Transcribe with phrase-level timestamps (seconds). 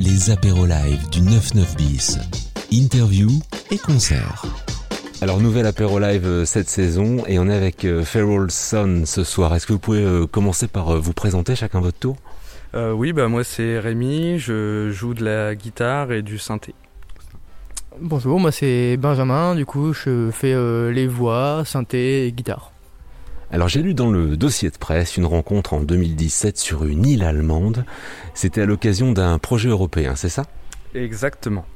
[0.00, 2.18] les apéros live du 99 bis.
[2.72, 3.28] Interview
[3.70, 4.42] et concert.
[5.20, 9.24] Alors nouvel apéro live euh, cette saison et on est avec euh, Feral Son ce
[9.24, 9.54] soir.
[9.54, 12.16] Est-ce que vous pouvez euh, commencer par vous présenter chacun votre tour?
[12.72, 16.72] Oui, bah moi c'est Rémi, je joue de la guitare et du synthé.
[18.00, 20.54] Bonjour, moi c'est Benjamin, du coup je fais
[20.92, 22.70] les voix, synthé et guitare.
[23.52, 27.24] Alors j'ai lu dans le dossier de presse une rencontre en 2017 sur une île
[27.24, 27.84] allemande.
[28.32, 30.44] C'était à l'occasion d'un projet européen, c'est ça?
[30.94, 31.66] Exactement.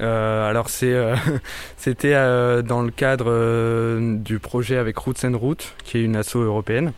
[0.00, 1.14] Euh, alors euh,
[1.76, 6.36] c'était euh, dans le cadre du projet avec Roots and Roots, qui est une asso
[6.36, 6.92] européenne.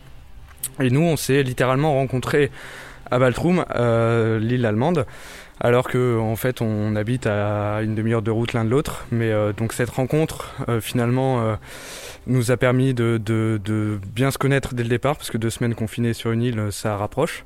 [0.80, 2.51] Et nous, on s'est littéralement rencontrés
[3.10, 3.64] à Baltrum,
[4.40, 5.06] l'île allemande,
[5.60, 9.06] alors que en fait on habite à une demi-heure de route l'un de l'autre.
[9.12, 11.56] Mais donc cette rencontre, finalement
[12.26, 15.50] nous a permis de, de, de, bien se connaître dès le départ, parce que deux
[15.50, 17.44] semaines confinées sur une île, ça rapproche.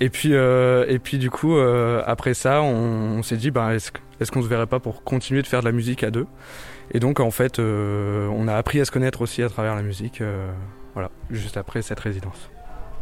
[0.00, 3.90] Et puis, euh, et puis du coup, euh, après ça, on, s'est dit, bah, est-ce
[4.20, 6.26] est qu'on se verrait pas pour continuer de faire de la musique à deux?
[6.92, 9.82] Et donc, en fait, euh, on a appris à se connaître aussi à travers la
[9.82, 10.22] musique,
[10.94, 12.50] voilà, juste après cette résidence.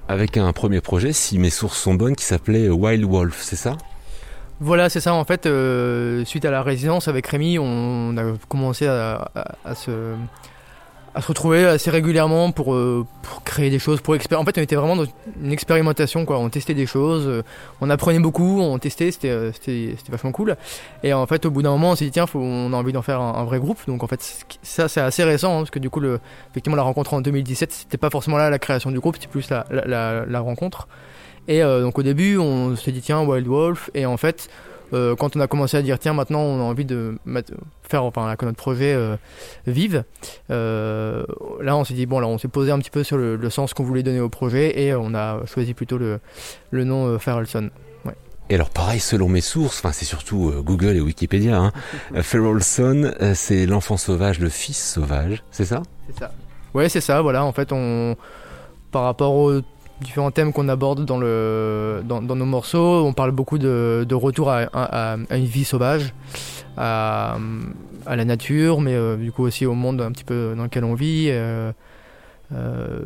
[0.09, 3.77] Avec un premier projet, si mes sources sont bonnes, qui s'appelait Wild Wolf, c'est ça?
[4.59, 5.15] Voilà, c'est ça.
[5.15, 5.49] En fait,
[6.27, 9.31] suite à la résidence avec Rémi, on a commencé à,
[9.65, 10.15] à se
[11.15, 14.51] à se retrouver assez régulièrement pour, euh, pour créer des choses, pour expérimenter.
[14.51, 15.07] En fait, on était vraiment dans
[15.43, 16.39] une expérimentation, quoi.
[16.39, 17.43] On testait des choses, euh,
[17.81, 20.57] on apprenait beaucoup, on testait, c'était, euh, c'était, c'était vachement cool.
[21.03, 22.93] Et en fait, au bout d'un moment, on s'est dit, tiens, faut, on a envie
[22.93, 23.79] d'en faire un, vrai groupe.
[23.89, 26.83] Donc, en fait, ça, c'est assez récent, hein, parce que du coup, le, effectivement, la
[26.83, 30.25] rencontre en 2017, c'était pas forcément là la création du groupe, c'était plus la, la,
[30.25, 30.87] la, rencontre.
[31.49, 33.91] Et donc, au début, on s'est dit, tiens, Wild Wolf.
[33.95, 34.49] Et en fait,
[34.93, 37.19] euh, quand on a commencé à dire tiens maintenant on a envie de
[37.83, 39.17] faire enfin que notre projet euh,
[39.67, 40.05] vive
[40.51, 41.25] euh,
[41.61, 43.75] là on s'est dit bon là on s'est posé un petit peu sur le, sens
[43.75, 46.21] qu'on voulait donner au projet et on a choisi plutôt le,
[46.71, 47.71] le nom Feralson
[48.49, 51.73] et alors pareil, selon mes sources, enfin c'est surtout Google et Wikipédia, hein,
[53.35, 55.85] c'est l'enfant sauvage, le fils sauvage, c'est ça?
[56.09, 56.33] C'est ça.
[56.75, 57.23] Ouais, c'est ça.
[57.23, 58.17] Voilà, en fait, on
[58.91, 59.61] par rapport au
[60.01, 63.05] différents thèmes qu'on aborde dans, le, dans, nos morceaux.
[63.05, 66.15] On parle beaucoup de, retour à, une vie sauvage,
[66.77, 67.39] à,
[68.07, 70.95] la nature, mais euh, du coup aussi au monde un petit peu dans lequel on
[70.95, 71.73] vit, euh,
[72.53, 73.01] euh,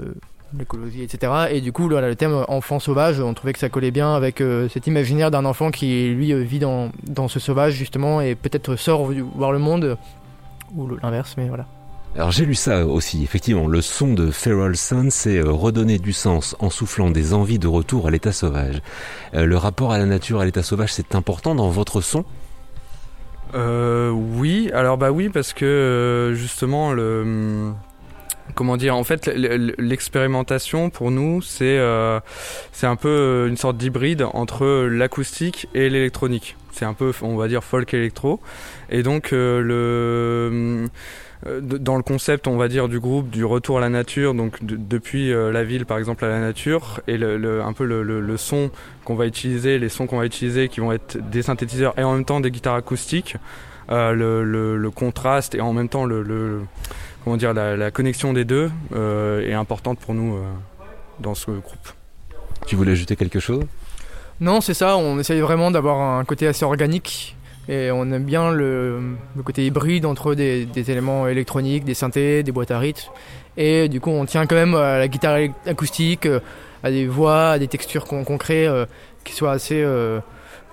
[0.57, 1.33] l'écologie, etc.
[1.51, 4.87] Et du coup, le thème enfant sauvage, on trouvait que ça collait bien avec cet
[4.87, 9.51] imaginaire d'un enfant qui, lui, vit dans, dans ce sauvage, justement, et peut-être sort voir
[9.51, 9.99] le monde,
[10.77, 11.67] ou l'inverse, mais voilà.
[12.17, 16.13] Alors j'ai lu ça aussi, effectivement, le son de Feral Sun, c'est euh, redonner du
[16.13, 18.83] sens en soufflant des envies de retour à l'état sauvage.
[19.35, 22.25] Euh, le rapport à la nature, à l'état sauvage, c'est important dans votre son?
[23.55, 27.73] Euh, Oui, alors bah oui, parce que euh, justement, le...
[28.55, 31.81] Comment dire En fait, l'expérimentation pour nous, c'est
[32.73, 36.55] c'est un peu une sorte d'hybride entre l'acoustique et l'électronique.
[36.71, 38.41] C'est un peu, on va dire, folk électro.
[38.91, 40.87] Et donc, le euh,
[41.61, 45.33] dans le concept, on va dire, du groupe, du retour à la nature, donc depuis
[45.33, 48.71] euh, la ville par exemple à la nature, et le, un peu le, son
[49.05, 52.15] qu'on va utiliser, les sons qu'on va utiliser qui vont être des synthétiseurs et en
[52.15, 53.37] même temps des guitares acoustiques,
[53.91, 56.63] euh, le, contraste et en même temps le,
[57.25, 60.39] comment dire, la, connexion des deux est importante pour nous
[61.21, 61.93] dans ce groupe.
[62.67, 63.65] Tu voulais ajouter quelque chose?
[64.41, 67.37] Non, c'est ça, on essaye vraiment d'avoir un côté assez organique
[67.69, 69.01] et on aime bien le,
[69.45, 73.11] côté hybride entre des, éléments électroniques, des synthés, des boîtes à rythme.
[73.57, 76.41] Et du coup, on tient quand même à la guitare acoustique, euh,
[76.83, 78.85] à des voix, à des textures qu'on crée euh,
[79.23, 80.21] qui soient assez, euh,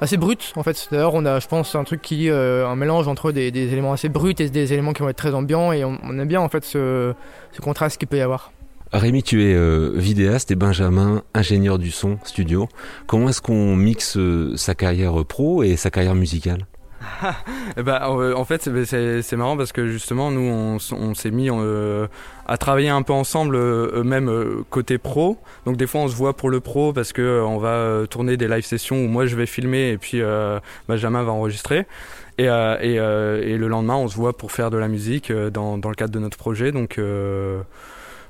[0.02, 0.88] assez brutes en fait.
[0.91, 4.35] D'ailleurs, on a, je pense, un truc qui un mélange entre des, éléments assez bruts
[4.40, 5.72] et des éléments qui vont être très ambiants.
[5.72, 7.13] Et on, aime bien en fait ce,
[7.53, 8.52] ce contraste qu'il peut y avoir.
[8.91, 12.68] Rémi, tu es vidéaste et Benjamin, ingénieur du son, studio.
[13.08, 14.18] Comment est-ce qu'on mixe
[14.58, 16.66] sa carrière pro et sa carrière musicale?
[17.78, 22.07] bah, en fait, c'est marrant parce que justement, nous, on, s'est mis euh,
[22.47, 25.38] à travailler un peu ensemble, euh, même euh, côté pro.
[25.66, 28.47] Donc, des fois, on se voit pour le pro parce que on va tourner des
[28.47, 30.22] live sessions où moi je vais filmer et puis
[30.87, 31.85] Benjamin va enregistrer.
[32.37, 36.14] Et, le lendemain, on se voit pour faire de la musique dans, dans le cadre
[36.14, 36.72] de notre projet.
[36.72, 36.99] Donc,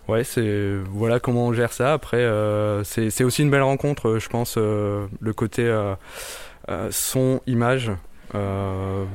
[0.07, 1.93] ouais, c'est voilà comment on gère ça.
[1.93, 2.25] Après,
[2.83, 5.69] c'est aussi une belle rencontre, je pense, le côté
[6.89, 7.91] son, image.
[8.35, 9.05] Euh,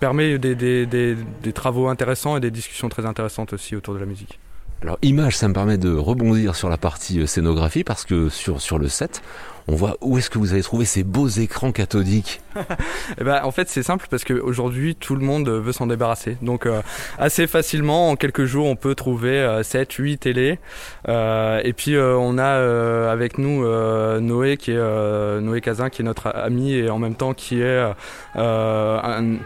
[0.00, 4.06] permet des, des, des, travaux intéressants et des discussions très intéressantes aussi autour de la
[4.06, 4.38] musique.
[4.82, 8.78] Alors image, ça me permet de rebondir sur la partie scénographie parce que sur, sur
[8.78, 9.22] le set,
[9.70, 12.40] on voit où est-ce que vous avez trouvé ces beaux écrans cathodiques
[13.18, 16.38] eh ben, En fait, c'est simple parce qu'aujourd'hui, tout le monde veut s'en débarrasser.
[16.40, 16.80] Donc, euh,
[17.18, 20.58] assez facilement, en quelques jours, on peut trouver 7, 8 télés.
[21.08, 23.62] Euh, et puis, euh, on a avec nous
[24.20, 27.92] Noé, qui est Noé Cazin, qui est notre ami et en même temps qui est
[28.34, 29.36] un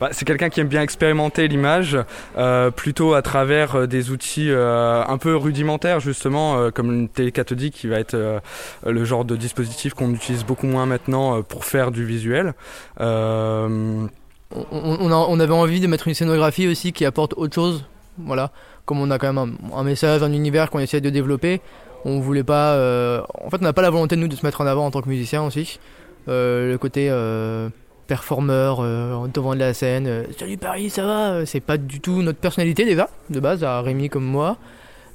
[0.00, 1.98] bah, c'est quelqu'un qui aime bien expérimenter l'image,
[2.38, 7.32] euh, plutôt à travers euh, des outils euh, un peu rudimentaires justement, comme une télé
[7.32, 8.16] cathodique qui va être
[8.86, 12.54] le genre de dispositif qu'on utilise beaucoup moins maintenant pour faire du visuel.
[12.98, 14.08] On,
[15.40, 17.84] avait envie de mettre une scénographie aussi qui apporte autre chose,
[18.18, 18.50] voilà.
[18.84, 21.60] Comme on a quand même un, message, un univers qu'on essaie de développer,
[22.04, 22.72] on voulait pas.
[23.44, 24.90] en fait, on n'a pas la volonté de nous de se mettre en avant en
[24.90, 25.78] tant que musicien aussi.
[26.26, 27.10] le côté
[28.06, 30.06] performeur euh, devant de la scène.
[30.06, 31.30] Euh, Salut Paris, ça va?
[31.32, 34.56] Euh, C'est pas du tout notre personnalité déjà, de base, à Rémi comme moi.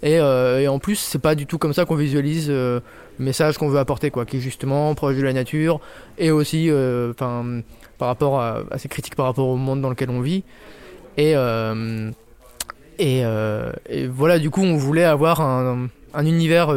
[0.04, 2.82] Et, en plus, c'est pas du tout comme ça qu'on visualise le
[3.18, 5.80] message qu'on veut apporter, quoi, qui est justement proche de la nature
[6.20, 6.70] et aussi
[7.18, 7.34] par
[8.08, 10.44] rapport à, ces critiques par rapport au monde dans lequel on vit.
[11.18, 11.34] Et,
[13.00, 16.70] et, voilà, du coup, on voulait avoir un, univers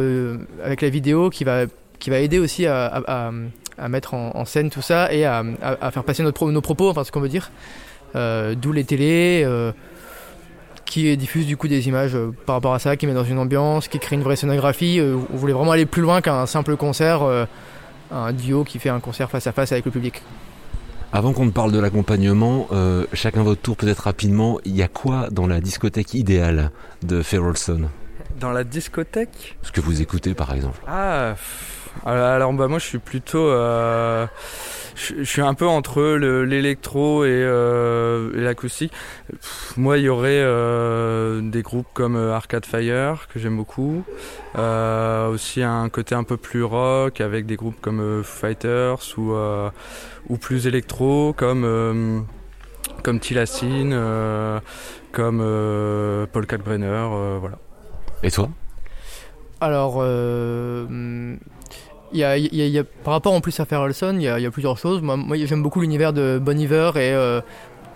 [0.63, 1.65] avec la vidéo qui va,
[1.99, 3.31] qui va aider aussi à à
[3.89, 5.43] mettre en, scène tout ça et à,
[5.91, 7.51] faire passer notre, nos propos, enfin ce qu'on veut dire.
[8.15, 9.71] Euh, d'où les télés euh,
[10.85, 13.39] qui diffusent du coup des images euh, par rapport à ça, qui met dans une
[13.39, 14.99] ambiance, qui crée une vraie scénographie.
[15.01, 17.21] on voulait vraiment aller plus loin qu'un simple concert,
[18.11, 20.21] un duo qui fait un concert face à face avec le public.
[21.13, 22.67] Avant qu'on ne parle de l'accompagnement,
[23.13, 26.71] chacun votre tour peut-être rapidement, il y a quoi dans la discothèque idéale
[27.03, 27.89] de Ferrelson
[28.39, 29.57] Dans la discothèque?
[29.61, 30.79] Ce que vous écoutez par exemple.
[30.87, 31.35] Ah
[32.05, 34.25] alors bah moi je suis plutôt, euh,
[34.95, 38.91] je, suis un peu entre l'électro et, euh, l'acoustique.
[39.77, 44.03] Moi il y aurait euh, des groupes comme Arcade Fire que j'aime beaucoup,
[44.55, 49.33] aussi un côté un peu plus rock avec des groupes comme Fighters ou
[50.29, 52.25] ou plus électro comme
[53.03, 53.95] comme Tilassine,
[55.11, 57.59] comme Paul Kalkbrenner, voilà.
[58.23, 58.49] Et toi?
[59.59, 60.01] Alors,
[62.19, 64.51] y a, y y a, par rapport en plus à Ferrelson, il y a, a
[64.51, 65.01] plusieurs choses.
[65.01, 67.41] Moi, moi j'aime beaucoup l'univers de Bon Iver et euh,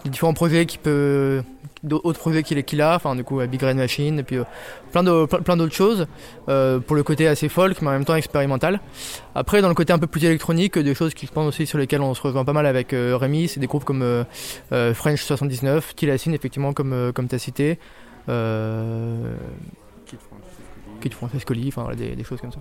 [0.03, 1.44] les différents projets qui peut,
[1.85, 4.44] d'autres projets qu'il a, enfin du coup Big Red Machine et puis euh,
[4.91, 6.07] plein de plein, d'autres choses
[6.50, 8.79] euh, pour le côté assez folk mais en même temps expérimental.
[9.33, 11.77] Après dans le côté un peu plus électronique, des choses qui je pense aussi sur
[11.77, 15.21] lesquelles on se rejoint pas mal avec euh, Rémi, c'est des groupes comme euh, French
[15.21, 17.79] 79, Tilassine effectivement comme comme t'as cité.
[21.01, 22.59] Kid Francescoli, enfin des, des choses comme ça.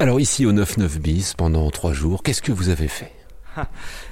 [0.00, 3.12] Alors ici au 99 bis pendant trois jours, qu'est-ce que vous avez fait?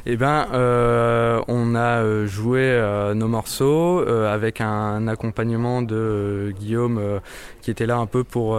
[0.06, 7.20] Eh ben, euh, on a euh, joué euh, nos morceaux avec un accompagnement de Guillaume
[7.61, 8.58] qui était là un peu pour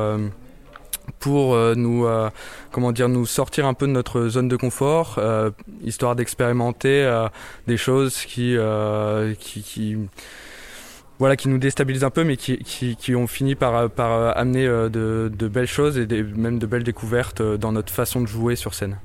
[1.19, 2.07] pour nous
[2.71, 5.19] comment dire nous sortir un peu de notre zone de confort,
[5.83, 7.27] histoire d'expérimenter
[7.67, 8.57] des choses qui
[9.39, 9.97] qui, qui
[11.19, 15.48] voilà, qui nous déstabilisent un peu, mais qui, ont fini par, euh, amener euh, de,
[15.48, 18.98] belles choses et même de belles découvertes euh, dans notre façon de jouer sur scène.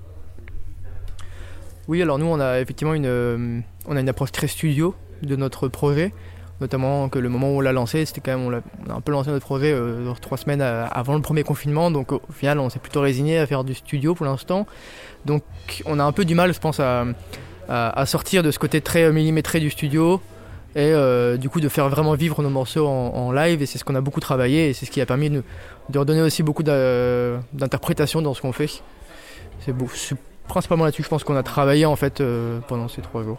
[1.87, 5.69] Oui, alors nous, on a effectivement une, on a une approche très studio de notre
[5.69, 6.12] projet,
[6.60, 9.12] notamment que le moment où on l'a lancé, c'était quand même, on a, un peu
[9.12, 9.75] lancé notre projet
[10.20, 13.64] trois semaines avant le premier confinement, donc au final, on s'est plutôt résigné à faire
[13.64, 14.66] du studio pour l'instant.
[15.25, 15.43] Donc,
[15.87, 19.58] on a un peu du mal, je pense, à sortir de ce côté très millimétré
[19.58, 20.20] du studio,
[20.74, 23.84] et euh, du coup de faire vraiment vivre nos morceaux en, live et c'est ce
[23.84, 25.42] qu'on a beaucoup travaillé et c'est ce qui a permis de,
[25.94, 28.82] redonner aussi beaucoup d'interprétation dans ce qu'on fait.
[29.60, 29.74] C'est
[30.46, 33.38] principalement là-dessus je pense qu'on a travaillé en fait euh, pendant ces trois jours.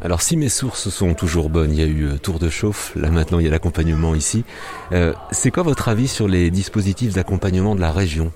[0.00, 2.92] Alors si mes sources sont toujours bonnes, il y a eu euh, tour de chauffe,
[2.96, 4.44] là maintenant il y a l'accompagnement ici.
[5.32, 8.32] c'est quoi votre avis sur les dispositifs d'accompagnement de la région?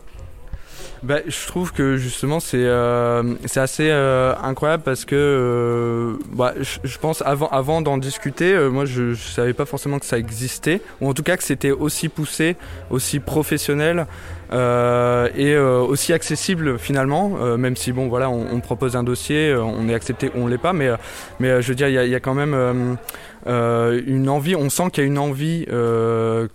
[1.07, 6.53] Bah, je trouve que justement c'est euh, c'est assez euh, incroyable parce que euh, bah,
[6.61, 10.81] je, pense avant avant d'en discuter, moi je, je savais pas forcément que ça existait
[11.01, 12.57] ou en tout cas que c'était aussi poussé,
[12.91, 14.07] aussi professionnel
[14.53, 17.31] et aussi accessible finalement.
[17.57, 20.59] même si bon voilà on, on propose un dossier, on est accepté ou on l'est
[20.59, 20.91] pas, mais
[21.41, 22.95] mais je veux dire il y a, y a, quand même euh,
[23.47, 26.49] une envie, on sent qu'il y a une envie euh,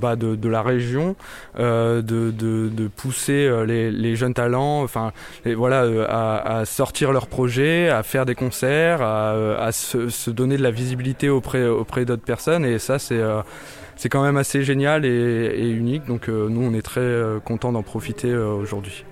[0.00, 1.16] bah de, de, la région
[1.58, 5.12] euh, de, de, de, pousser euh, les, les, jeunes talents, enfin
[5.44, 10.30] voilà, euh, à, à, sortir leurs projets, à faire des concerts, à, à se, se,
[10.30, 13.20] donner de la visibilité auprès auprès d'autres personnes et ça c'est
[13.96, 16.04] c'est quand même assez génial et, et unique.
[16.06, 19.04] Donc nous on est très content d'en profiter aujourd'hui.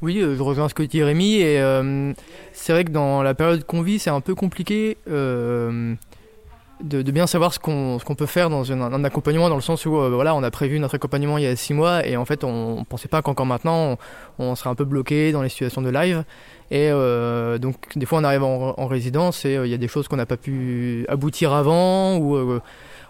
[0.00, 1.60] Oui, je rejoins ce que dit Rémi et
[2.52, 4.96] c'est vrai que dans la période qu'on vit, c'est un peu compliqué.
[5.10, 5.94] Euh,
[6.80, 10.36] de, bien savoir ce qu'on peut faire dans un, accompagnement, dans le sens où voilà,
[10.36, 12.84] on a prévu notre accompagnement il y a six mois et en fait on, ne
[12.84, 13.98] pensait pas qu'encore maintenant
[14.38, 16.22] on, serait un peu bloqué dans les situations de live.
[16.70, 16.90] Et
[17.58, 20.26] donc des fois on arrive en, résidence et il y a des choses qu'on n'a
[20.26, 22.60] pas pu aboutir avant ou en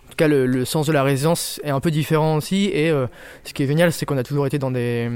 [0.09, 2.71] tout cas le, sens de la résidence est un peu différent aussi.
[2.73, 2.89] Et
[3.45, 5.11] ce qui est génial c'est qu'on a toujours été dans des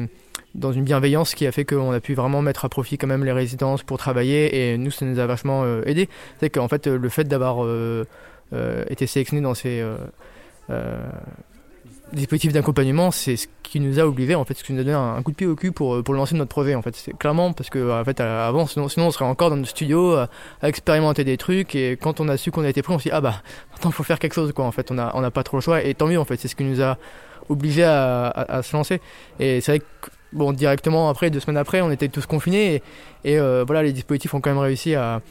[0.55, 3.25] dans une bienveillance qui a fait qu'on a pu vraiment mettre à profit quand même
[3.25, 6.09] les résidences pour travailler et nous ça nous a vachement euh, aidé.
[6.41, 8.07] C'est qu'en fait le fait d'avoir euh,
[8.53, 9.85] euh, été sélectionné dans ces
[12.13, 14.95] dispositifs d'accompagnement, c'est ce qui nous a obligé en fait, ce qui nous a donné
[14.95, 16.95] un, coup de pied au cul pour, pour lancer notre projet en fait.
[16.95, 20.17] C'est clairement parce que en fait avant sinon, sinon on serait encore dans le studio
[20.17, 20.29] à,
[20.63, 23.15] expérimenter des trucs et quand on a su qu'on a été pris on s'est dit
[23.15, 23.43] ah bah
[23.73, 25.63] maintenant faut faire quelque chose quoi en fait on a on n'a pas trop le
[25.63, 26.99] choix et tant mieux en fait c'est ce qui nous a
[27.49, 29.01] obligé à, à se lancer
[29.41, 32.83] et c'est vrai que bon, directement après, deux semaines après, on était tous confinés
[33.25, 35.23] et, euh, voilà, les dispositifs ont quand même réussi à,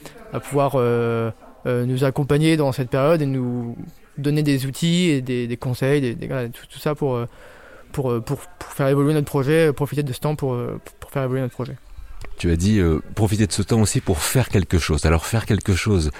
[0.43, 1.31] pouvoir euh,
[1.65, 3.75] euh, nous accompagner dans cette période et nous
[4.17, 7.25] donner des outils et des, conseils, tout, ça pour,
[7.91, 10.57] pour, faire évoluer notre projet, profiter de ce temps pour,
[10.99, 11.75] pour faire évoluer notre projet.
[12.37, 12.81] Tu as dit
[13.15, 15.05] profiter de ce temps aussi pour faire quelque chose.
[15.05, 16.11] Alors faire quelque chose,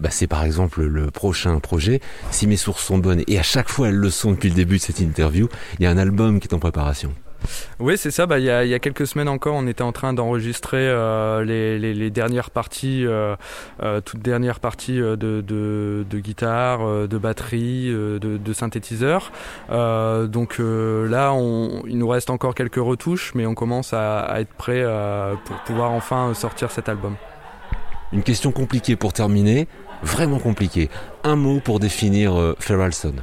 [0.00, 2.00] bah, c'est par exemple le prochain projet.
[2.30, 4.78] Si mes sources sont bonnes, et à chaque fois elles le sont depuis le début
[4.78, 7.12] de cette interview, il y a un album qui est en préparation.
[7.78, 8.26] Oui, c'est ça.
[8.26, 12.50] Bah, il y, a, quelques semaines encore, on était en train d'enregistrer euh, les, dernières
[12.50, 13.36] parties, euh,
[13.82, 19.32] euh, toutes dernières parties de, guitare, de batterie, de, synthétiseur.
[19.70, 21.34] donc là,
[21.86, 24.84] il nous reste encore quelques retouches, mais on commence à, être prêt
[25.44, 27.16] pour pouvoir enfin sortir cet album.
[28.12, 29.68] Une question compliquée pour terminer,
[30.02, 30.90] vraiment compliquée.
[31.22, 33.14] Un mot pour définir Feralson.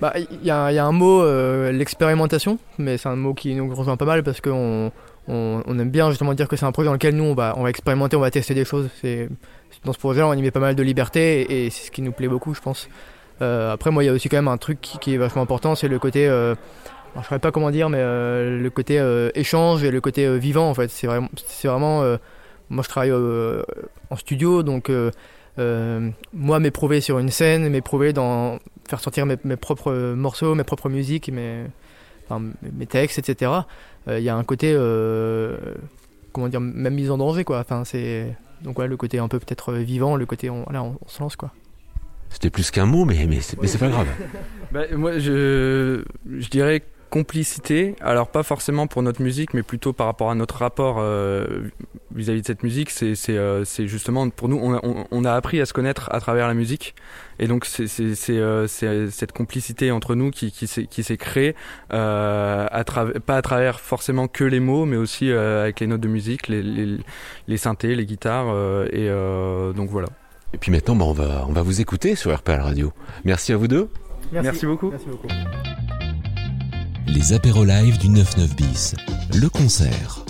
[0.00, 3.96] Bah, il y, a un mot, euh, l'expérimentation, mais c'est un mot qui nous rejoint
[3.96, 4.92] pas mal parce qu'on
[5.26, 7.64] on, aime bien justement dire que c'est un projet dans lequel nous on va, on
[7.64, 8.88] va expérimenter, on va tester des choses.
[9.00, 9.28] C'est,
[9.84, 12.12] dans ce projet-là, on y met pas mal de liberté et, c'est ce qui nous
[12.12, 12.88] plaît beaucoup, je pense.
[13.42, 15.74] Euh, après, moi, il y a aussi quand même un truc qui, est vachement important,
[15.74, 16.54] c'est le côté, euh,
[17.14, 19.02] je ne sais pas comment dire, mais le côté
[19.34, 20.90] échange et le côté vivant en fait.
[20.90, 21.28] C'est vraiment,
[22.70, 23.12] moi je travaille
[24.10, 24.92] en studio, donc
[26.32, 31.30] moi m'éprouver sur une scène, m'éprouver dans faire sortir mes, propres morceaux, mes propres musiques,
[31.30, 31.64] mes,
[32.72, 33.52] mes textes, etc.
[34.08, 35.56] Euh, il y a un côté, euh,
[36.32, 37.60] comment dire, même mise en danger, quoi.
[37.60, 40.96] Enfin, c'est donc ouais, le côté un peu peut-être vivant, le côté on, là, on,
[41.06, 41.52] se lance, quoi.
[42.30, 44.08] C'était plus qu'un mot, mais, mais c'est pas grave.
[44.72, 50.06] bah, moi, je, je dirais complicité, alors pas forcément pour notre musique, mais plutôt par
[50.06, 51.46] rapport à notre rapport euh,
[52.14, 52.90] vis-à-vis de cette musique.
[52.90, 54.58] C'est euh, justement pour nous,
[55.10, 56.94] on a, appris à se connaître à travers la musique,
[57.38, 57.88] et donc c'est
[58.30, 61.54] euh, cette complicité entre nous qui, qui s'est créée,
[61.90, 62.84] à
[63.26, 66.62] pas à travers forcément que les mots, mais aussi avec les notes de musique, les,
[66.62, 66.98] les,
[67.46, 68.54] les synthés, les guitares,
[68.92, 69.08] et
[69.74, 70.08] donc voilà.
[70.54, 72.92] Et puis maintenant, bah, on, va, on va vous écouter sur RPL Radio.
[73.24, 73.88] Merci à vous deux.
[74.32, 74.90] Merci, beaucoup.
[74.90, 75.28] Merci beaucoup
[77.08, 78.94] les apéros live du 99 bis.
[79.34, 80.24] Le concert.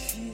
[0.00, 0.29] she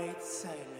[0.00, 0.79] White Silence.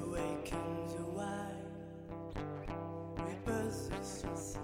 [0.00, 1.64] Awakens a wide,
[3.16, 4.58] reverses.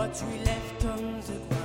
[0.00, 1.59] what we left on the ground.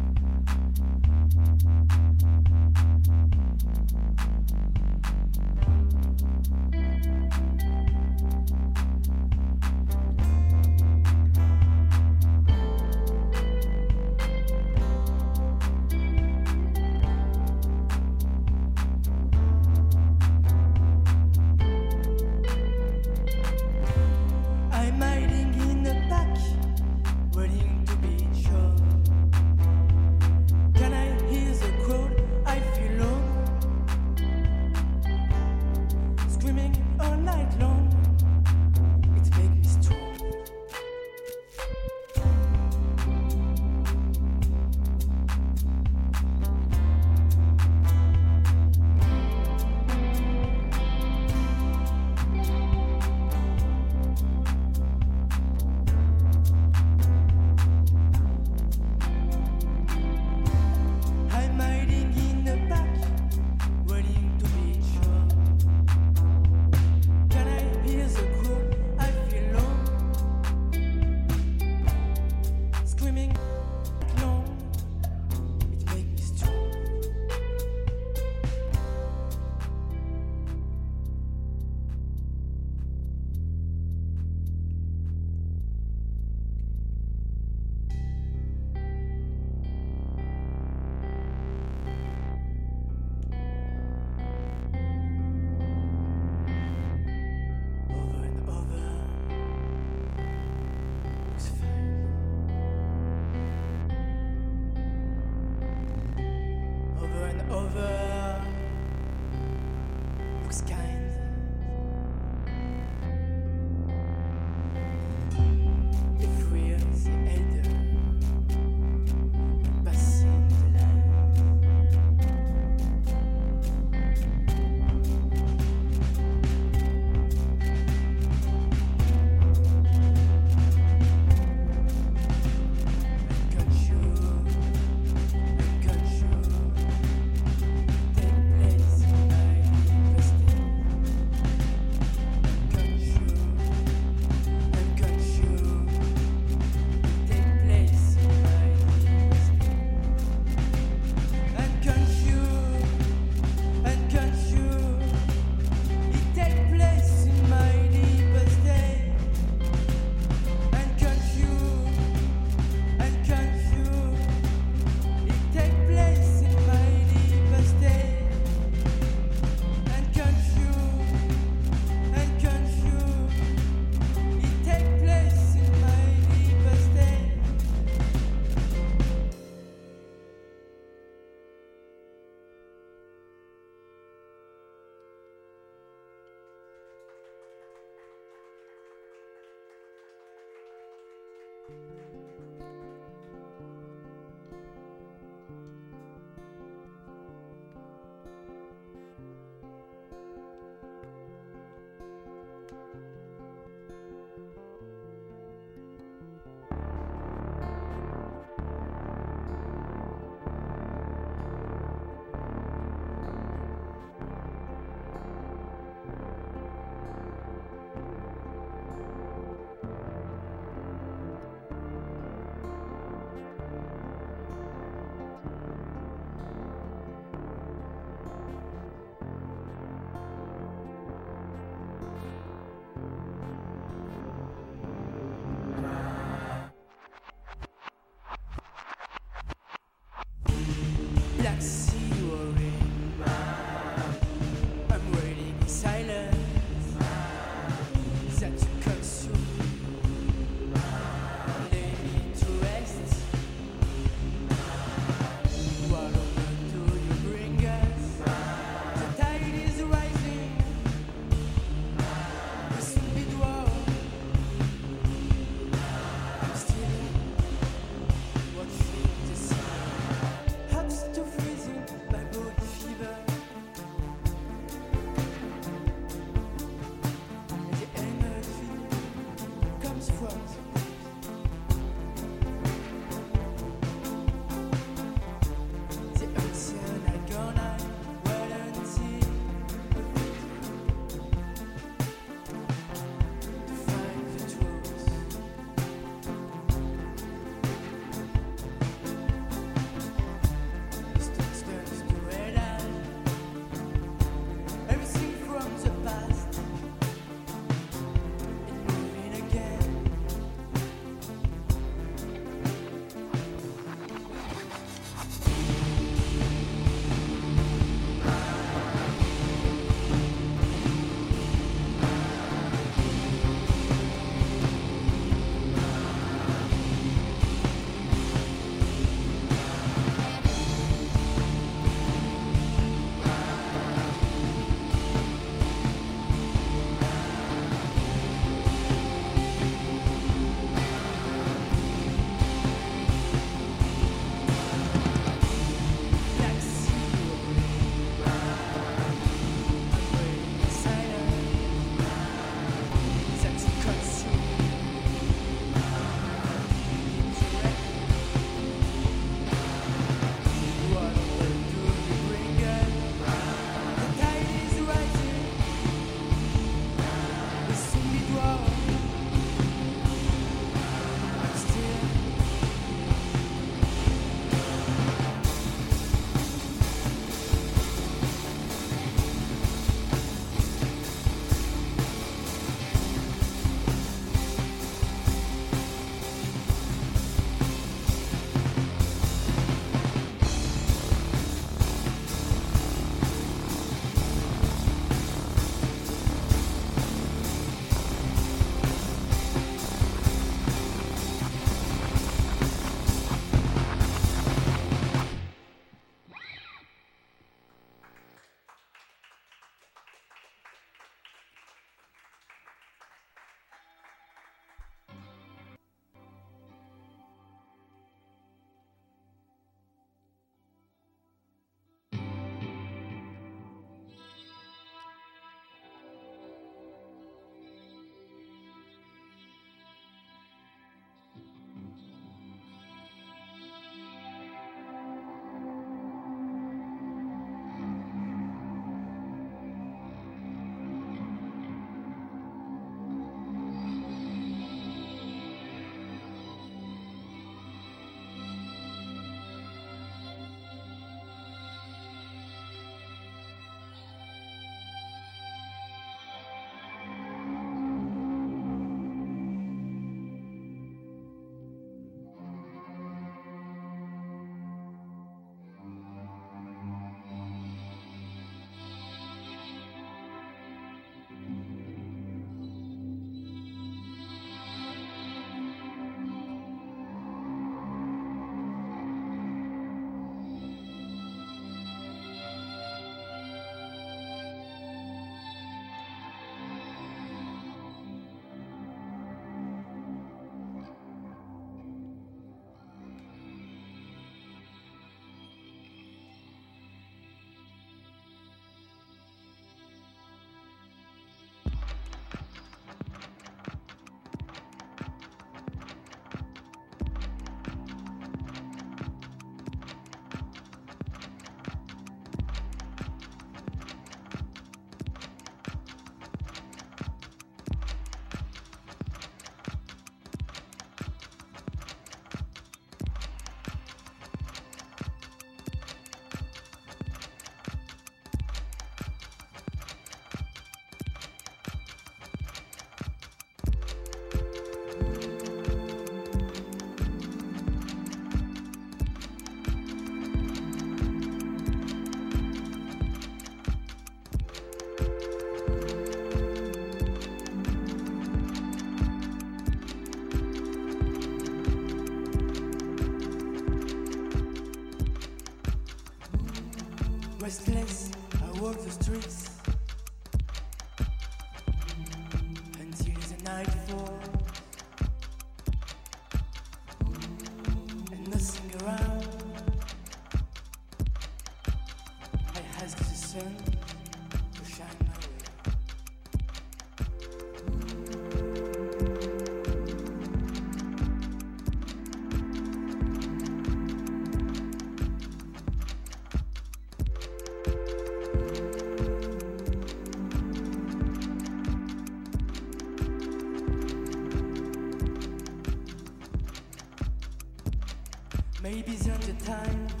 [598.63, 600.00] Maybe it's not the time.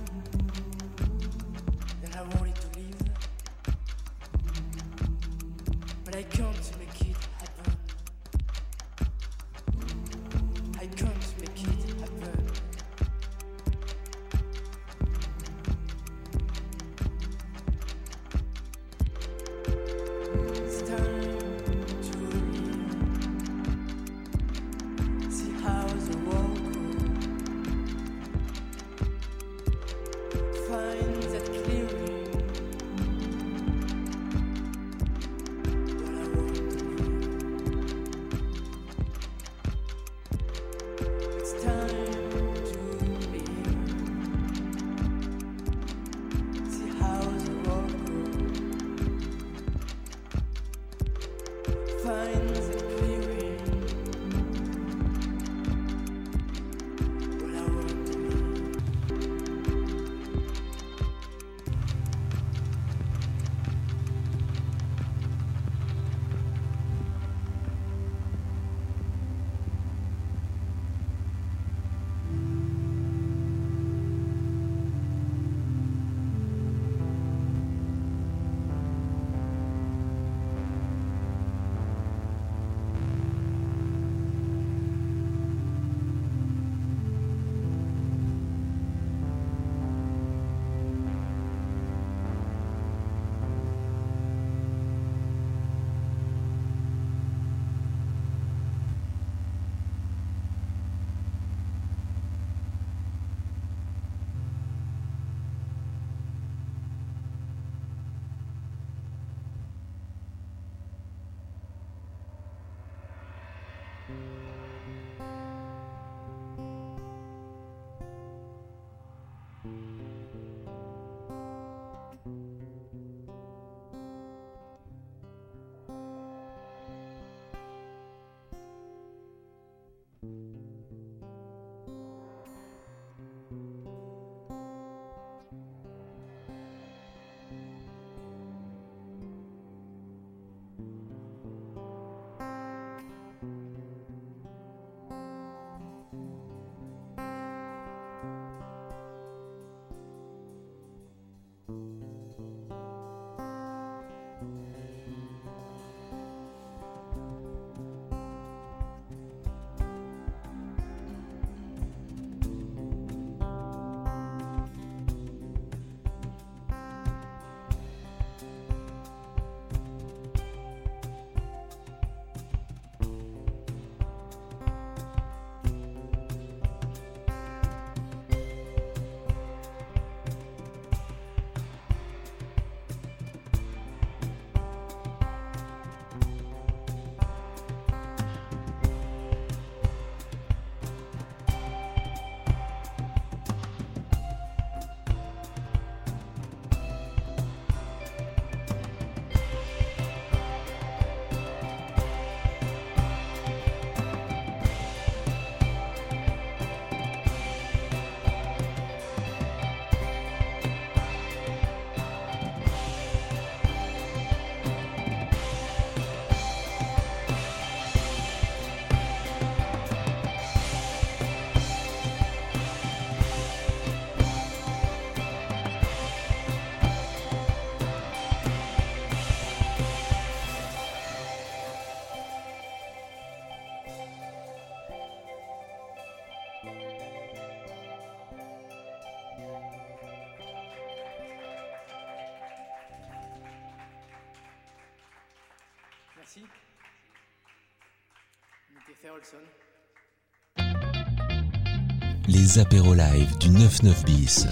[252.27, 254.47] Les apéros live du 9-9 bis.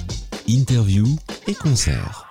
[0.48, 1.06] Interview
[1.48, 2.29] et concert.